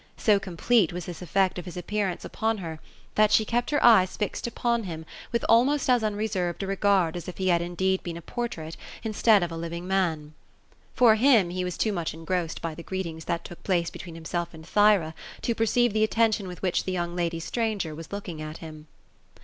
[0.17, 2.79] So complete was this effect of his appearance upon her,
[3.13, 7.27] that she* kept her eyes fixed upon him with almost as unreserved a regard as
[7.27, 10.33] if be had indeed been a portrait, instead of a living man.
[10.95, 14.55] For him, he was too much engrossed by the greetings that took place between himself
[14.55, 18.57] and Thyra, to perceive the attention with which the young lady stranger was looking at
[18.57, 18.87] him.